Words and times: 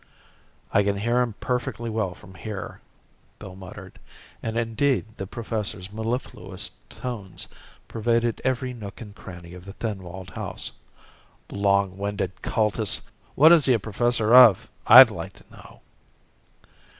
"I 0.73 0.81
can 0.81 0.97
hear 0.97 1.21
him 1.21 1.33
perfectly 1.39 1.87
well 1.87 2.15
from 2.15 2.33
here," 2.33 2.81
Bill 3.37 3.55
muttered 3.55 3.99
and 4.41 4.57
indeed 4.57 5.05
the 5.17 5.27
professor's 5.27 5.93
mellifluous 5.93 6.71
tones 6.89 7.47
pervaded 7.87 8.41
every 8.43 8.73
nook 8.73 8.99
and 8.99 9.15
cranny 9.15 9.53
of 9.53 9.63
the 9.63 9.73
thin 9.73 10.01
walled 10.01 10.31
house. 10.31 10.71
"Long 11.51 11.99
winded 11.99 12.41
cultist! 12.41 13.01
What 13.35 13.51
is 13.51 13.65
he 13.65 13.73
a 13.73 13.79
professor 13.79 14.33
of, 14.33 14.71
I'd 14.87 15.11
like 15.11 15.33
to 15.33 15.43
know." 15.51 15.81